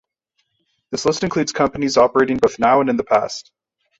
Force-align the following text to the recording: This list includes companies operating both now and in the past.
This 0.89 1.05
list 1.05 1.23
includes 1.23 1.51
companies 1.51 1.95
operating 1.95 2.37
both 2.37 2.57
now 2.57 2.81
and 2.81 2.89
in 2.89 2.97
the 2.97 3.03
past. 3.03 3.51